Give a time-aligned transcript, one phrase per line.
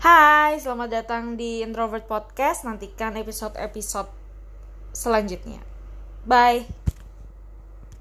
[0.00, 2.64] Hai, selamat datang di Introvert Podcast.
[2.64, 4.08] Nantikan episode-episode
[4.96, 5.60] selanjutnya.
[6.24, 6.79] Bye.